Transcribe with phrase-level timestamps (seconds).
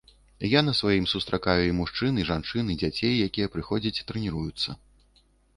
[0.51, 4.69] Я на сваім сустракаю і мужчын, і жанчын, і дзяцей, якія прыходзяць, трэніруюцца.